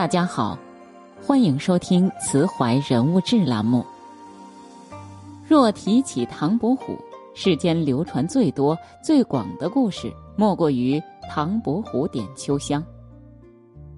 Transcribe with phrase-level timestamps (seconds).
[0.00, 0.58] 大家好，
[1.22, 3.84] 欢迎收听慈怀人物志栏目。
[5.46, 6.96] 若提起唐伯虎，
[7.34, 8.74] 世间流传最多、
[9.04, 12.82] 最广的故事，莫过于唐伯虎点秋香。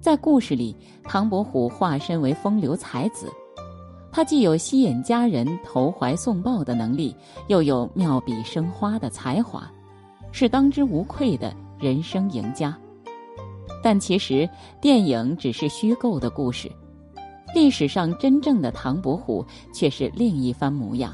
[0.01, 0.75] 在故事里，
[1.05, 3.31] 唐伯虎化身为风流才子，
[4.11, 7.15] 他既有吸引佳人投怀送抱的能力，
[7.47, 9.71] 又有妙笔生花的才华，
[10.33, 12.77] 是当之无愧的人生赢家。
[13.83, 16.71] 但其实，电影只是虚构的故事，
[17.53, 21.13] 历史上真正的唐伯虎却是另一番模样。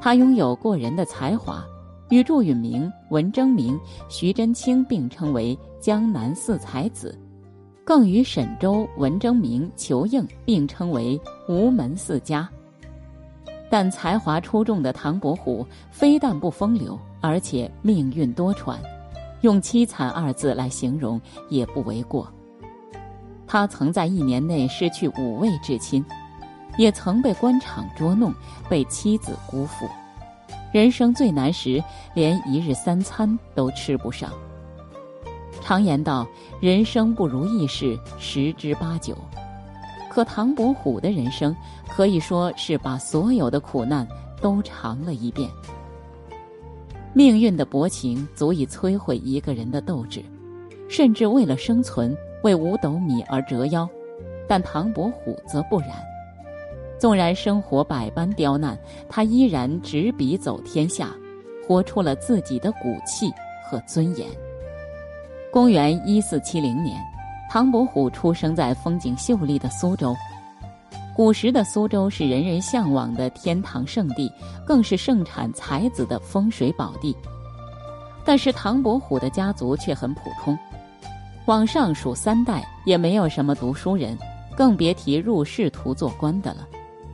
[0.00, 1.62] 他拥有过人的才华，
[2.08, 3.78] 与祝允明、文征明、
[4.08, 7.18] 徐祯卿并称为江南四才子，
[7.84, 12.48] 更与沈周、文征明、裘应并称为吴门四家。
[13.68, 18.78] 但才华出众的唐伯虎，非但不风流，而且命运多舛。
[19.42, 22.30] 用凄惨二字来形容也不为过。
[23.46, 26.04] 他曾在一年内失去五位至亲，
[26.78, 28.32] 也曾被官场捉弄，
[28.68, 29.88] 被妻子辜负，
[30.72, 31.82] 人生最难时，
[32.14, 34.30] 连一日三餐都吃不上。
[35.60, 36.26] 常言道
[36.60, 39.16] ：“人生不如意事十之八九。”
[40.08, 41.54] 可唐伯虎的人生
[41.88, 44.06] 可以说是把所有的苦难
[44.40, 45.48] 都尝了一遍。
[47.12, 50.22] 命运的薄情足以摧毁一个人的斗志，
[50.88, 53.88] 甚至为了生存，为五斗米而折腰。
[54.48, 55.90] 但唐伯虎则不然，
[56.98, 61.10] 纵然生活百般刁难，他依然执笔走天下，
[61.66, 63.30] 活出了自己的骨气
[63.64, 64.26] 和尊严。
[65.52, 66.96] 公元一四七零年，
[67.50, 70.14] 唐伯虎出生在风景秀丽的苏州。
[71.20, 74.32] 古时的苏州是人人向往的天堂圣地，
[74.64, 77.14] 更是盛产才子的风水宝地。
[78.24, 80.58] 但是唐伯虎的家族却很普通，
[81.44, 84.16] 往上数三代也没有什么读书人，
[84.56, 86.66] 更别提入仕途做官的了。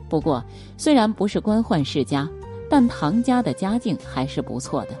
[0.07, 0.41] 不过，
[0.77, 2.25] 虽然不是官宦世家，
[2.69, 4.91] 但唐家的家境还是不错的。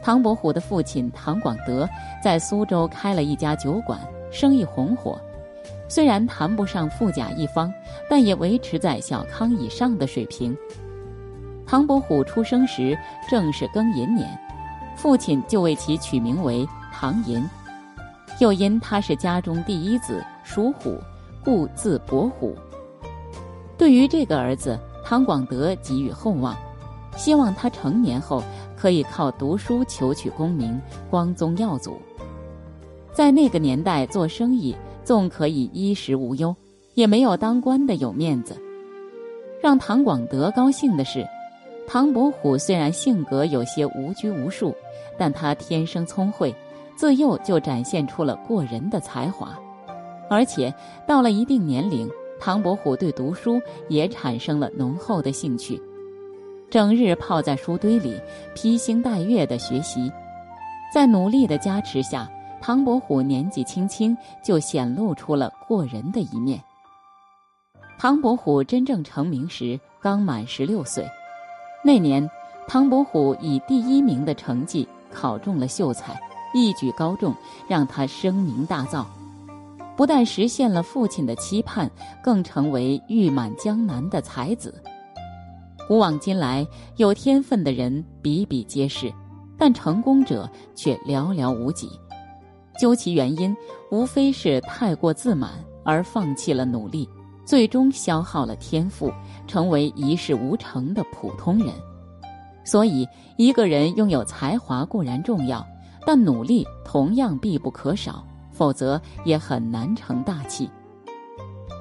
[0.00, 1.84] 唐伯虎的父亲唐广德
[2.22, 3.98] 在苏州开了一家酒馆，
[4.30, 5.20] 生意红火。
[5.88, 7.72] 虽然谈不上富甲一方，
[8.08, 10.56] 但也维持在小康以上的水平。
[11.66, 12.96] 唐伯虎出生时
[13.28, 14.38] 正是庚寅年，
[14.96, 17.42] 父亲就为其取名为唐寅。
[18.40, 20.98] 又因他是家中第一子，属虎，
[21.44, 22.56] 故字伯虎。
[23.78, 26.56] 对于这个儿子，唐广德给予厚望，
[27.16, 28.42] 希望他成年后
[28.76, 30.80] 可以靠读书求取功名，
[31.10, 32.00] 光宗耀祖。
[33.12, 34.74] 在那个年代做生意。
[35.04, 36.54] 纵可以衣食无忧，
[36.94, 38.56] 也没有当官的有面子。
[39.62, 41.26] 让唐广德高兴的是，
[41.86, 44.74] 唐伯虎虽然性格有些无拘无束，
[45.18, 46.54] 但他天生聪慧，
[46.96, 49.58] 自幼就展现出了过人的才华。
[50.30, 50.72] 而且
[51.06, 52.08] 到了一定年龄，
[52.40, 55.80] 唐伯虎对读书也产生了浓厚的兴趣，
[56.70, 58.18] 整日泡在书堆里，
[58.54, 60.10] 披星戴月的学习，
[60.92, 62.30] 在努力的加持下。
[62.66, 66.58] 唐伯虎年纪轻轻就显露出了过人的一面。
[67.98, 71.06] 唐伯虎真正成名时刚满十六岁，
[71.84, 72.26] 那年，
[72.66, 76.18] 唐伯虎以第一名的成绩考中了秀才，
[76.54, 77.34] 一举高中，
[77.68, 79.04] 让他声名大噪。
[79.94, 81.90] 不但实现了父亲的期盼，
[82.22, 84.74] 更成为誉满江南的才子。
[85.86, 89.12] 古往今来，有天分的人比比皆是，
[89.58, 91.90] 但成功者却寥寥无几。
[92.78, 93.56] 究其原因，
[93.90, 95.52] 无非是太过自满
[95.84, 97.08] 而放弃了努力，
[97.44, 99.12] 最终消耗了天赋，
[99.46, 101.72] 成为一事无成的普通人。
[102.64, 105.64] 所以，一个人拥有才华固然重要，
[106.04, 110.68] 但努力同样必不可少，否则也很难成大器。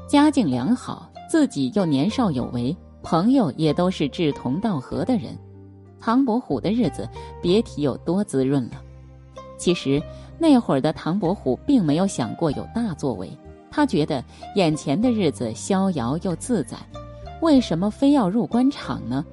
[0.07, 5.35] 家境良好，自己又年少有为，朋友也都是志同道合的人，
[5.99, 7.09] 唐伯虎的日子
[7.41, 8.81] 别提有多滋润了。
[9.57, 10.00] 其实。
[10.44, 13.31] 那会儿的唐伯虎并没有想过有大作为，
[13.72, 14.22] 他觉得
[14.56, 16.75] 眼前的日子逍遥又自在，
[17.40, 19.24] 为什么非要入官场呢？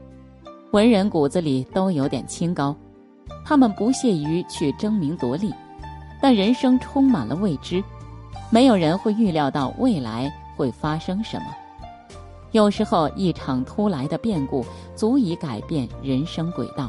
[0.70, 2.72] 文人骨子里都有点清高，
[3.44, 5.52] 他们不屑于去争名夺利，
[6.22, 7.82] 但人生充满了未知，
[8.48, 11.46] 没有人会预料到未来会发生什么。
[12.52, 14.64] 有时候一场突来的变故
[14.94, 16.88] 足以改变人生轨道。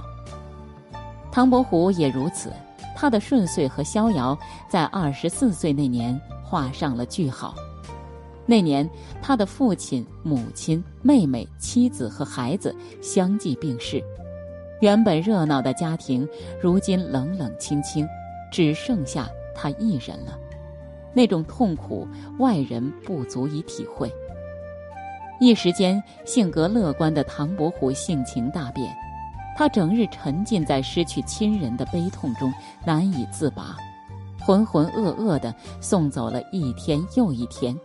[1.32, 2.54] 唐伯虎也如此。
[3.02, 4.38] 他的顺遂和逍遥，
[4.70, 7.56] 在二十四岁那年画上了句号。
[8.46, 8.88] 那年，
[9.24, 14.04] 他的父亲、母亲、妹妹、妻子和孩子相继病逝，
[14.82, 16.30] 原本热闹的家庭，
[16.62, 18.08] 如今冷冷清清，
[18.52, 20.38] 只剩下他一人了。
[21.12, 22.08] 那种痛苦
[22.38, 24.14] 外人不足以体会。
[25.40, 28.96] 一时间，性格乐观的唐伯虎性情大变，
[29.56, 32.52] 他整日沉浸在失去亲人的悲痛中，
[32.86, 33.76] 难以自拔，
[34.40, 37.78] 浑浑噩噩的送走了一天又一天。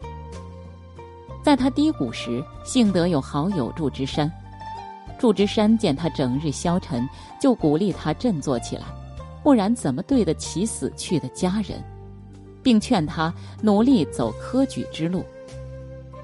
[1.42, 4.30] 在他低谷时，幸得有好友祝枝山。
[5.18, 7.08] 祝枝山见他整日消沉，
[7.40, 8.84] 就鼓励他振作起来，
[9.42, 11.82] 不然怎么对得起死去的家人，
[12.62, 13.32] 并劝他
[13.62, 15.24] 努力走科举之路。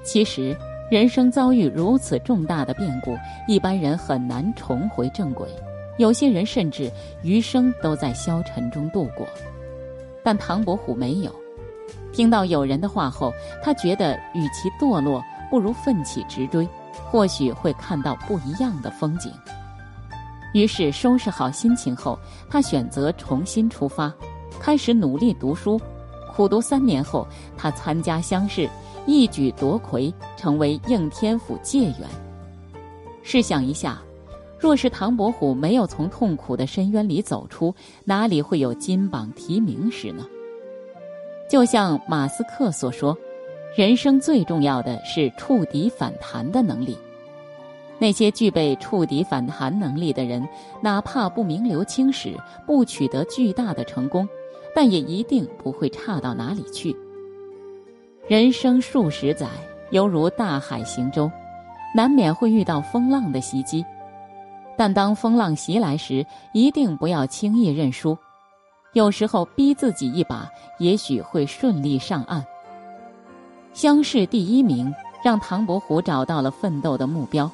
[0.03, 0.57] 其实。
[0.93, 3.17] 人生遭遇如此重大的变故，
[3.47, 5.49] 一般人很难重回正轨，
[5.97, 6.87] 有些人甚至
[7.23, 9.25] 余生都在消沉中度过。
[10.23, 11.33] 但唐伯虎没有，
[12.11, 15.19] 听到友人的话后，他觉得与其堕落，
[15.49, 16.69] 不如奋起直追，
[17.09, 19.31] 或许会看到不一样的风景。
[20.53, 22.19] 于是收拾好心情后，
[22.51, 24.13] 他选择重新出发，
[24.59, 25.81] 开始努力读书。
[26.31, 28.69] 苦读三年后，他参加乡试。
[29.05, 32.07] 一举夺魁，成为应天府解元。
[33.21, 34.01] 试想一下，
[34.57, 37.73] 若是唐伯虎没有从痛苦的深渊里走出，
[38.05, 40.25] 哪里会有金榜题名时呢？
[41.49, 43.15] 就像马斯克所说
[43.75, 46.97] ：“人生最重要的是触底反弹的能力。”
[47.99, 50.45] 那些具备触底反弹能力的人，
[50.81, 52.35] 哪怕不名留青史，
[52.65, 54.27] 不取得巨大的成功，
[54.73, 56.95] 但也一定不会差到哪里去。
[58.25, 59.49] 人生数十载，
[59.91, 61.29] 犹如大海行舟，
[61.93, 63.85] 难免会遇到风浪的袭击。
[64.77, 68.17] 但当风浪袭来时，一定不要轻易认输。
[68.93, 70.49] 有时候逼自己一把，
[70.79, 72.45] 也许会顺利上岸。
[73.73, 77.51] 乡试第一名，让唐伯虎找到了奋斗的目标。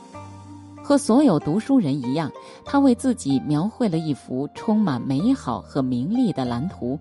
[0.84, 2.32] 和所有读书人一样，
[2.64, 7.00] 他为自己描绘了一幅充满美好和名利的蓝图。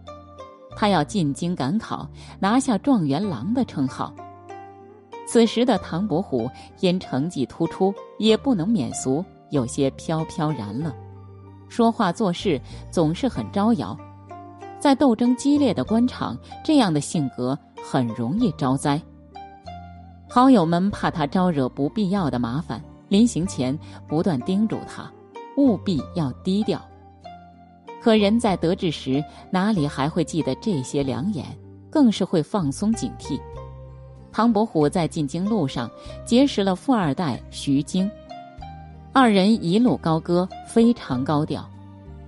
[0.79, 2.09] 他要进京赶考，
[2.39, 4.15] 拿下状元郎的称号。
[5.27, 6.49] 此时的唐伯虎
[6.79, 10.95] 因成绩突出，也不能免俗，有些飘飘然了。
[11.69, 12.61] 说话做事
[12.93, 13.99] 总是很招摇，
[14.79, 19.03] 在斗争激烈的官场，这样的性格很容易招灾。
[20.31, 23.77] 好友们怕他招惹不必要的麻烦，临行前
[24.07, 25.11] 不断叮嘱他，
[25.57, 26.81] 务必要低调。
[28.00, 31.45] 可人在得志时，哪里还会记得这些良言？
[31.91, 33.41] 更是会放松警惕。
[34.31, 35.91] 唐伯虎在进京路上
[36.25, 38.09] 结识了富二代徐经，
[39.12, 41.69] 二人一路高歌，非常高调。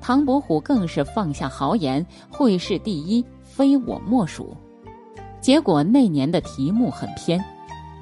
[0.00, 4.56] 唐伯虎更是放下豪言，会试第一，非我莫属。
[5.42, 7.38] 结果那年的题目很偏，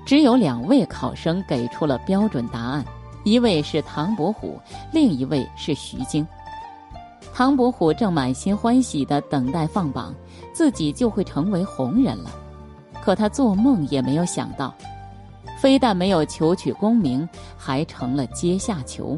[0.07, 2.85] 只有两位考生给出了标准答案，
[3.25, 4.59] 一位是唐伯虎，
[4.93, 6.27] 另一位是徐经。
[7.39, 10.13] 唐伯虎正满心欢喜的等待放榜，
[10.53, 12.33] 自己就会成为红人了。
[13.01, 14.75] 可他做梦也没有想到，
[15.57, 19.17] 非但没有求取功名，还成了阶下囚。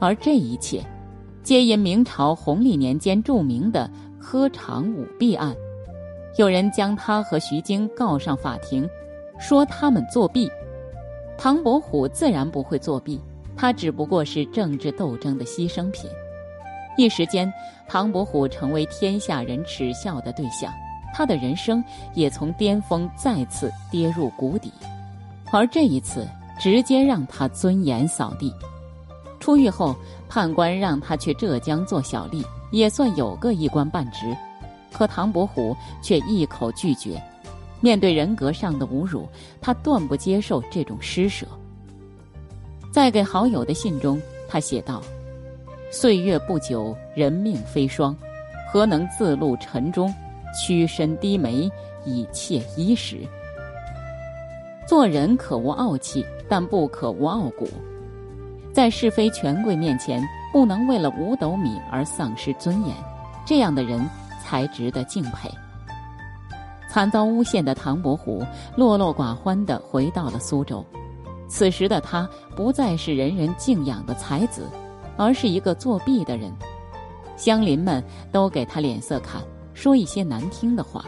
[0.00, 0.84] 而这一切，
[1.44, 3.88] 皆因明朝弘历年间著名的
[4.18, 5.54] 科场舞弊案。
[6.36, 8.84] 有人将他和徐经告上法庭，
[9.38, 10.50] 说他们作弊。
[11.38, 13.20] 唐伯虎自然不会作弊，
[13.54, 16.10] 他只不过是政治斗争的牺牲品。
[16.96, 17.52] 一时间，
[17.88, 20.72] 唐伯虎成为天下人耻笑的对象，
[21.14, 21.82] 他的人生
[22.14, 24.72] 也从巅峰再次跌入谷底，
[25.52, 26.26] 而这一次
[26.58, 28.52] 直接让他尊严扫地。
[29.38, 29.94] 出狱后，
[30.28, 34.36] 判官让他去浙江做小吏，也算有个一官半职，
[34.92, 37.22] 可唐伯虎却一口拒绝。
[37.80, 39.28] 面对人格上的侮辱，
[39.60, 41.46] 他断不接受这种施舍。
[42.90, 45.02] 在给好友的信中，他写道。
[45.90, 48.14] 岁月不久，人命飞霜，
[48.68, 50.12] 何能自露尘中，
[50.52, 51.70] 屈身低眉
[52.04, 53.18] 以窃衣食？
[54.86, 57.68] 做人可无傲气，但不可无傲骨。
[58.72, 62.94] 在是非权贵面前，不能为了五斗米而丧失尊严，
[63.46, 64.04] 这样的人
[64.42, 65.48] 才值得敬佩。
[66.90, 68.44] 惨遭诬陷的唐伯虎，
[68.76, 70.84] 落落寡欢地回到了苏州。
[71.48, 74.68] 此时的他，不再是人人敬仰的才子。
[75.16, 76.52] 而是一个作弊的人，
[77.36, 79.42] 乡邻们都给他脸色看，
[79.74, 81.04] 说一些难听的话。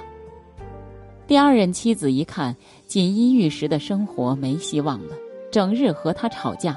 [1.27, 5.15] 第二任妻子一看锦衣玉食的生活没希望了，
[5.51, 6.77] 整日和他吵架，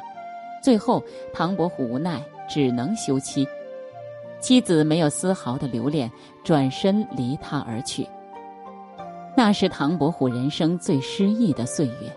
[0.61, 1.01] 最后
[1.33, 3.47] 唐伯虎无奈只能休妻。
[4.41, 6.11] 妻子没有丝毫的留恋，
[6.43, 8.05] 转身离他而去。
[9.38, 12.13] 那是唐伯虎人生最失意的岁月，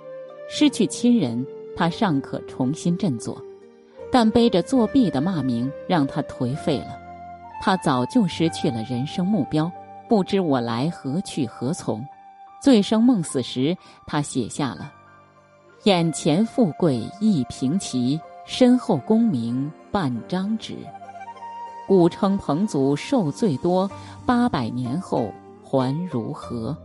[0.49, 3.41] 失去亲人，他尚可重新振作。
[4.15, 6.97] 但背着作弊的骂名，让他颓废了。
[7.61, 9.69] 他早就失去了人生目标，
[10.09, 12.07] 不知我来何去何从。
[12.63, 14.93] 醉生梦死时，他写下了
[15.83, 20.77] ：“眼前富贵一平齐，身后功名半张纸。
[21.89, 23.91] 古称彭祖寿最多，
[24.25, 25.29] 八百年后
[25.61, 26.77] 还如何？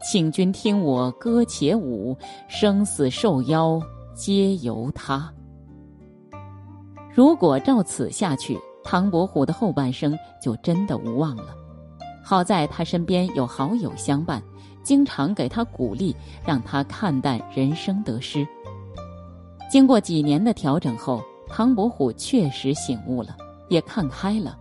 [0.00, 3.82] 请君听我歌且舞，生死受邀
[4.14, 5.28] 皆由他。”
[7.16, 11.46] 如果照此下去，唐伯虎的后半生就真的无望了。
[12.22, 14.42] 好在他身边有好友相伴，
[14.82, 18.46] 经常给他鼓励，让他看淡人生得失。
[19.70, 23.34] 经过几年的调整后，唐伯虎确实醒悟了，
[23.70, 24.58] 也看开了。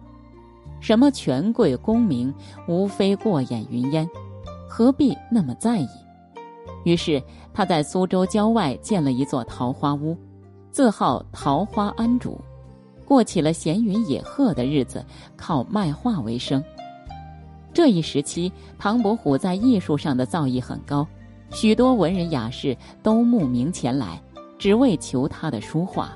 [0.79, 2.33] 什么权贵功名，
[2.69, 4.09] 无非过眼云烟，
[4.65, 5.89] 何必那么在意？
[6.85, 7.21] 于是
[7.53, 10.17] 他在苏州郊外建了一座桃花坞。
[10.75, 12.37] 自号桃花庵主，
[13.05, 15.05] 过起了闲云野鹤的日子，
[15.37, 16.61] 靠卖画为生。
[17.73, 21.07] 这一时期，唐伯虎在艺术上的造诣很高，
[21.49, 24.21] 许多文人雅士都慕名前来，
[24.59, 26.11] 只为求他的书画。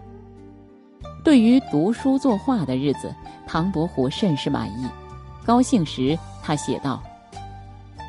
[1.24, 3.16] 对于读书作画的日子，
[3.48, 4.86] 唐伯虎甚是满意。
[5.46, 7.02] 高兴时，他写道：“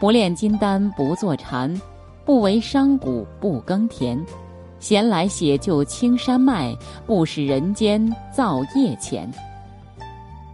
[0.00, 1.80] 不炼金丹不坐禅，
[2.24, 4.20] 不为商贾不耕田。”
[4.80, 6.74] 闲来写就青山脉，
[7.06, 9.30] 不使人间造业钱。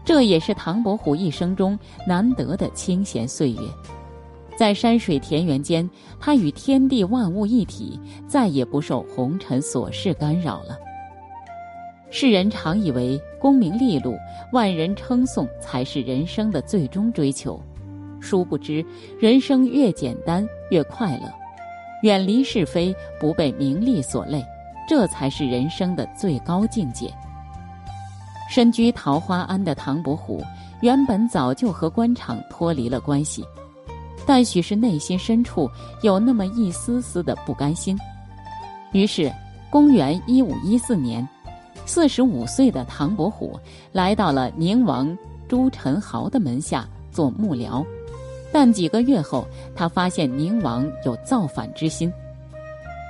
[0.04, 3.60] 这也是唐伯虎一生中难得的清闲岁月，
[4.56, 5.88] 在山水田园间，
[6.20, 10.78] 他与天地万物一体，再也不受红尘琐事干扰了。
[12.08, 14.16] 世人常以为功名利禄、
[14.52, 17.60] 万人称颂才是人生的最终追求，
[18.20, 18.84] 殊不知，
[19.18, 21.45] 人生越简单越快乐。
[22.02, 24.44] 远离是非，不被名利所累，
[24.88, 27.12] 这才是人生的最高境界。
[28.48, 30.42] 身居桃花庵的唐伯虎，
[30.80, 33.44] 原本早就和官场脱离了关系，
[34.24, 35.68] 但许是内心深处
[36.02, 37.98] 有那么一丝丝的不甘心。
[38.92, 39.32] 于是，
[39.68, 41.26] 公元一五一四年，
[41.84, 43.58] 四十五岁的唐伯虎
[43.90, 45.16] 来到了宁王
[45.48, 47.84] 朱宸濠的门下做幕僚。
[48.58, 52.10] 但几个月后，他发现宁王有造反之心。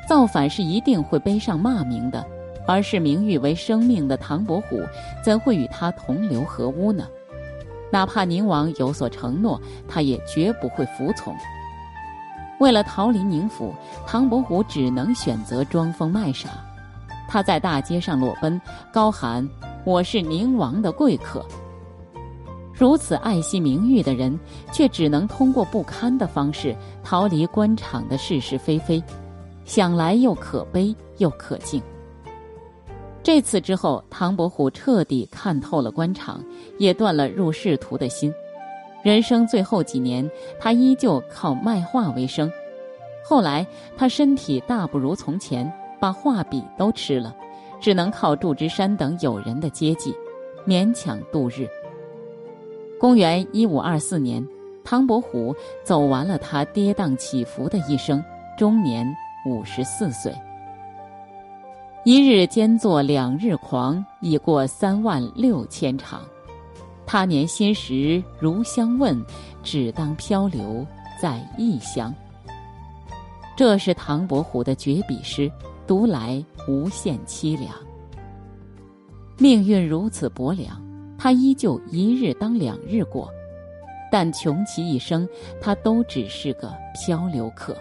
[0.09, 2.27] 造反是一定会背上骂名的，
[2.67, 4.83] 而视名誉为生命的唐伯虎，
[5.23, 7.07] 怎会与他同流合污呢？
[7.93, 11.33] 哪怕宁王有所承诺，他也绝不会服从。
[12.59, 13.73] 为了逃离宁府，
[14.05, 16.49] 唐伯虎只能选择装疯卖傻。
[17.29, 18.61] 他在大街上裸奔，
[18.93, 19.49] 高喊
[19.87, 21.47] ：“我是宁王的贵客。”
[22.79, 24.39] 如此爱惜名誉的人，
[24.71, 29.03] 却只能通过不堪的方式逃离官场的是是非非，
[29.65, 31.81] 想来又可悲又可敬。
[33.23, 36.45] 这次之后，唐伯虎彻底看透了官场，
[36.79, 38.31] 也断了入仕途的心。
[39.03, 40.31] 人生最后几年，
[40.61, 42.53] 他依旧靠卖画为生。
[43.25, 43.67] 后来，
[43.97, 47.35] 他身体大不如从前，把画笔都吃了，
[47.81, 50.15] 只能靠祝枝山等友人的接济，
[50.67, 51.67] 勉强度日。
[52.99, 54.47] 公元一五二四年，
[54.83, 58.25] 唐伯虎走完了他跌宕起伏的一生，
[58.57, 59.07] 终年
[59.45, 60.35] 五十四岁。
[62.05, 66.23] 一日兼作两日狂，已过三万六千场。
[67.05, 69.23] 他年新时如相问，
[69.63, 70.87] 只当漂流
[71.21, 72.15] 在异乡。
[73.57, 75.51] 这是唐伯虎的绝笔诗，
[75.87, 77.73] 读来无限凄凉。
[79.37, 80.86] 命运如此薄凉。
[81.19, 83.31] 他依旧一日当两日过，
[84.11, 85.29] 但穷其一生，
[85.61, 87.77] 他都只是个漂流客。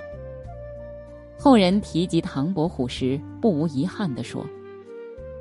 [1.37, 4.45] 后人提及唐伯虎时，不无遗憾地说：“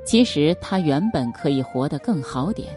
[0.05, 2.75] 其实他原本可以活得更好点，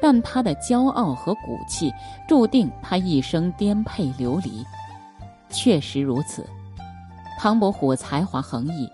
[0.00, 1.90] 但他的骄傲和骨气，
[2.28, 4.64] 注定他一生颠沛流离。”
[5.48, 6.46] 确实如此，
[7.38, 8.88] 唐伯虎才华横溢，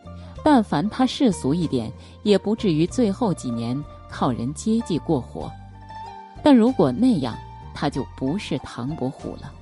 [0.44, 3.76] 但凡他世俗一点，也不至于最后几年。
[4.10, 5.50] 靠人接济过活，
[6.42, 7.36] 但如果那样，
[7.74, 9.52] 他就不是唐伯虎了。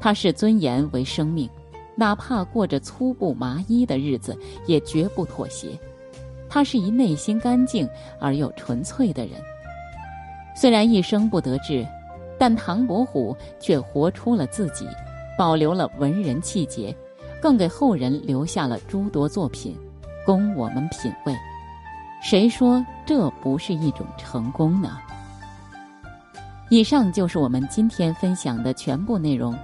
[0.00, 1.48] 他视尊严为生命，
[1.96, 5.68] 哪怕过着粗布麻衣的日子，也绝不妥协。
[6.48, 7.88] 他是一内心干净
[8.20, 9.40] 而又纯粹的人。
[10.56, 11.86] 虽然一生不得志，
[12.38, 14.86] 但唐伯虎却活出了自己，
[15.36, 16.94] 保留了文人气节，
[17.40, 19.76] 更给后人留下了诸多作品，
[20.24, 21.34] 供我们品味。
[22.22, 24.98] 谁说这不是一种成功呢？
[26.70, 29.54] 以上就是我们今天分享的全部内容。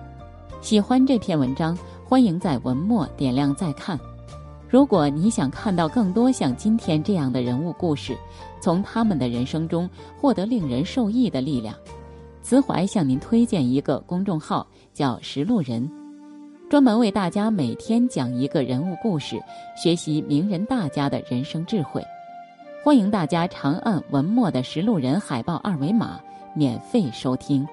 [0.60, 3.98] 喜欢这篇文章，欢迎在文末点亮再看。
[4.68, 8.16] 如果你想看到更多像今天这样的人物故事，
[8.60, 9.88] 从他们的人生中
[10.20, 11.74] 获得令人受益的力量，
[12.42, 15.90] 慈怀向您推荐一个公众号，叫“识路人”，
[16.70, 19.42] 专门为大家每天讲一个人物故事，
[19.76, 22.04] 学习名人大家的人生智慧。
[22.82, 26.18] 欢迎大家长按文末的“识路人”海报二维码，
[26.54, 27.68] 免费收听。